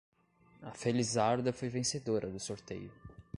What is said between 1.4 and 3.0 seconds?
foi vencedora do sorteio